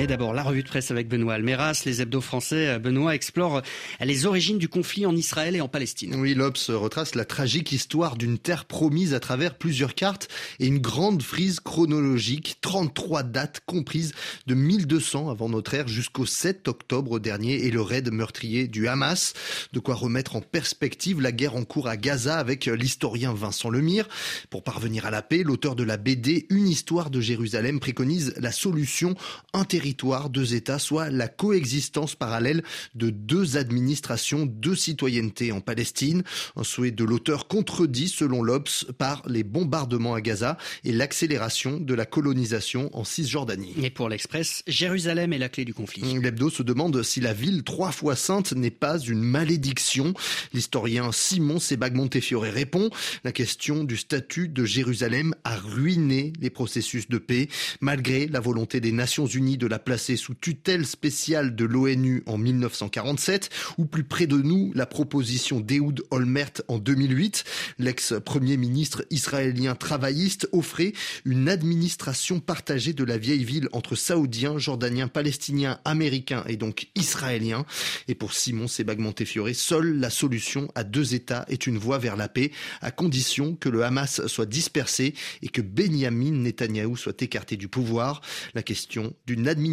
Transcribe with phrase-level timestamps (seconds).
[0.00, 1.82] Mais d'abord, la revue de presse avec Benoît Almeras.
[1.84, 3.60] Les hebdos français, Benoît, explore
[4.00, 6.14] les origines du conflit en Israël et en Palestine.
[6.14, 10.28] Oui, l'Obs retrace la tragique histoire d'une terre promise à travers plusieurs cartes
[10.58, 12.56] et une grande frise chronologique.
[12.62, 14.14] 33 dates comprises
[14.46, 19.34] de 1200 avant notre ère jusqu'au 7 octobre dernier et le raid meurtrier du Hamas.
[19.74, 24.08] De quoi remettre en perspective la guerre en cours à Gaza avec l'historien Vincent Lemire.
[24.48, 28.50] Pour parvenir à la paix, l'auteur de la BD Une histoire de Jérusalem préconise la
[28.50, 29.14] solution
[29.52, 32.62] un territoire, deux États, soit la coexistence parallèle
[32.94, 36.22] de deux administrations, deux citoyennetés en Palestine.
[36.54, 41.92] Un souhait de l'auteur contredit, selon l'Obs, par les bombardements à Gaza et l'accélération de
[41.94, 43.74] la colonisation en Cisjordanie.
[43.82, 46.02] Et pour l'Express, Jérusalem est la clé du conflit.
[46.20, 50.14] L'hebdo se demande si la ville trois fois sainte n'est pas une malédiction.
[50.52, 52.90] L'historien Simon Sebag-Montefiore répond,
[53.24, 57.48] la question du statut de Jérusalem a ruiné les processus de paix,
[57.80, 62.38] malgré la volonté des Nations Unies de la placer sous tutelle spéciale de l'ONU en
[62.38, 67.44] 1947, ou plus près de nous, la proposition d'Ehud Olmert en 2008.
[67.78, 70.92] L'ex-premier ministre israélien travailliste offrait
[71.24, 77.64] une administration partagée de la vieille ville entre saoudiens, jordaniens, palestiniens, américains et donc israéliens.
[78.08, 82.28] Et pour Simon Sebag-Montefiore, seule la solution à deux États est une voie vers la
[82.28, 87.68] paix, à condition que le Hamas soit dispersé et que Benjamin Netanyahou soit écarté du
[87.68, 88.20] pouvoir.
[88.54, 89.69] La question d'une administration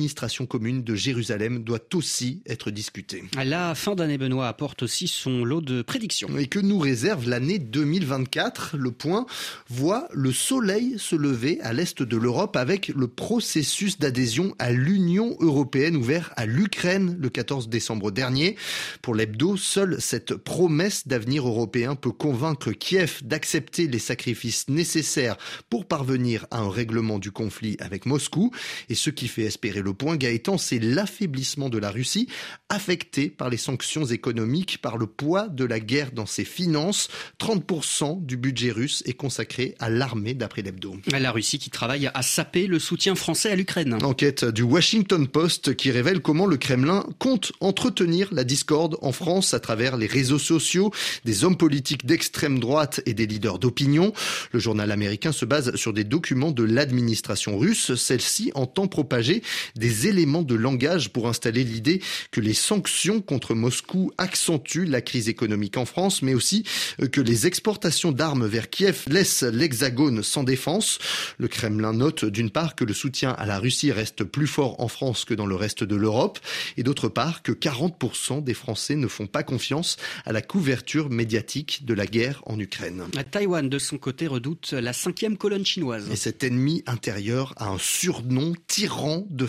[0.49, 3.23] commune de Jérusalem doit aussi être discutée.
[3.43, 6.29] La fin d'année, Benoît, apporte aussi son lot de prédictions.
[6.37, 9.25] Et que nous réserve l'année 2024 Le point
[9.69, 15.35] voit le soleil se lever à l'est de l'Europe avec le processus d'adhésion à l'Union
[15.39, 18.55] européenne ouvert à l'Ukraine le 14 décembre dernier.
[19.01, 25.37] Pour l'hebdo, seule cette promesse d'avenir européen peut convaincre Kiev d'accepter les sacrifices nécessaires
[25.69, 28.51] pour parvenir à un règlement du conflit avec Moscou.
[28.89, 32.27] Et ce qui fait espérer le point, Gaëtan, c'est l'affaiblissement de la Russie,
[32.69, 37.09] affectée par les sanctions économiques, par le poids de la guerre dans ses finances.
[37.39, 40.95] 30% du budget russe est consacré à l'armée, d'après l'hebdo.
[41.11, 43.97] La Russie qui travaille à saper le soutien français à l'Ukraine.
[44.03, 49.53] Enquête du Washington Post qui révèle comment le Kremlin compte entretenir la discorde en France
[49.53, 50.91] à travers les réseaux sociaux,
[51.25, 54.13] des hommes politiques d'extrême droite et des leaders d'opinion.
[54.51, 57.95] Le journal américain se base sur des documents de l'administration russe.
[57.95, 59.41] Celle-ci entend propager
[59.77, 62.01] des éléments de langage pour installer l'idée
[62.31, 66.63] que les sanctions contre Moscou accentuent la crise économique en France, mais aussi
[67.01, 70.99] euh, que les exportations d'armes vers Kiev laissent l'Hexagone sans défense.
[71.37, 74.87] Le Kremlin note d'une part que le soutien à la Russie reste plus fort en
[74.87, 76.39] France que dans le reste de l'Europe,
[76.77, 81.85] et d'autre part que 40% des Français ne font pas confiance à la couverture médiatique
[81.85, 83.03] de la guerre en Ukraine.
[83.31, 86.09] Taïwan, de son côté, redoute la cinquième colonne chinoise.
[86.11, 89.45] Et cet ennemi intérieur a un surnom tyran de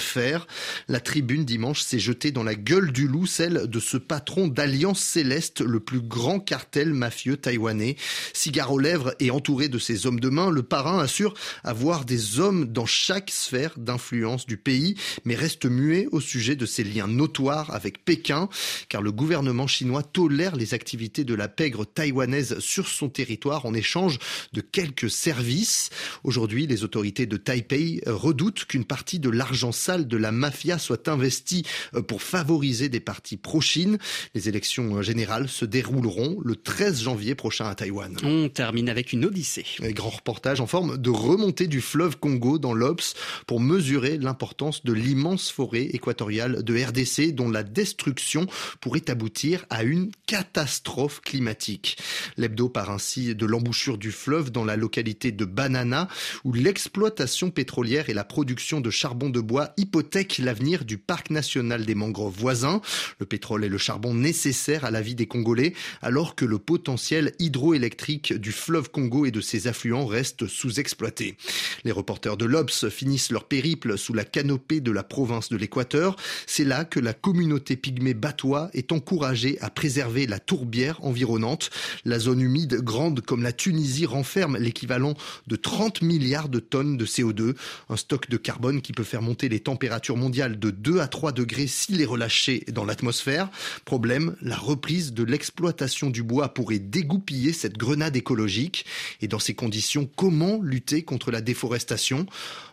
[0.89, 5.01] La tribune dimanche s'est jetée dans la gueule du loup, celle de ce patron d'Alliance
[5.01, 7.97] Céleste, le plus grand cartel mafieux taïwanais.
[8.33, 12.41] Cigare aux lèvres et entouré de ses hommes de main, le parrain assure avoir des
[12.41, 17.09] hommes dans chaque sphère d'influence du pays, mais reste muet au sujet de ses liens
[17.09, 18.49] notoires avec Pékin,
[18.89, 23.75] car le gouvernement chinois tolère les activités de la pègre taïwanaise sur son territoire en
[23.75, 24.19] échange
[24.53, 25.91] de quelques services.
[26.25, 31.09] Aujourd'hui, les autorités de Taipei redoutent qu'une partie de l'argent sale de la mafia soit
[31.09, 31.65] investie
[32.07, 33.99] pour favoriser des partis pro-Chine.
[34.35, 38.17] Les élections générales se dérouleront le 13 janvier prochain à Taïwan.
[38.23, 39.67] On termine avec une odyssée.
[39.83, 43.15] Un grand reportage en forme de remontée du fleuve Congo dans l'Obs
[43.47, 48.47] pour mesurer l'importance de l'immense forêt équatoriale de RDC dont la destruction
[48.81, 51.99] pourrait aboutir à une catastrophe climatique.
[52.37, 56.09] L'hebdo part ainsi de l'embouchure du fleuve dans la localité de Banana
[56.45, 61.87] où l'exploitation pétrolière et la production de charbon de bois hypothèquent l'avenir du parc national
[61.87, 62.83] des mangroves voisins.
[63.21, 65.73] Le pétrole et le charbon nécessaires à la vie des Congolais
[66.03, 71.39] alors que le potentiel hydroélectrique du fleuve Congo et de ses affluents reste sous-exploité.
[71.85, 76.17] Les reporters de l'Obs finissent leur périple sous la canopée de la province de l'Équateur.
[76.47, 81.71] C'est là que la communauté pygmée batois est encouragée à préserver la tourbière environnante.
[82.05, 85.15] La zone humide, grande comme la Tunisie, renferme l'équivalent
[85.47, 87.55] de 30 milliards de tonnes de CO2,
[87.89, 89.78] un stock de carbone qui peut faire monter les températures
[90.17, 93.51] mondiales de 2 à 3 degrés s'il est relâché dans l'atmosphère.
[93.85, 98.87] Problème, la reprise de l'exploitation du bois pourrait dégoupiller cette grenade écologique.
[99.21, 102.27] Et dans ces conditions, comment lutter contre la déforestation?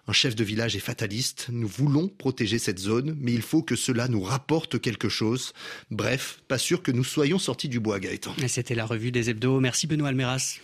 [0.07, 1.47] Un chef de village est fataliste.
[1.49, 5.53] Nous voulons protéger cette zone, mais il faut que cela nous rapporte quelque chose.
[5.89, 8.35] Bref, pas sûr que nous soyons sortis du bois, Gaëtan.
[8.47, 9.59] C'était la revue des hebdos.
[9.59, 10.59] Merci Benoît Almeras.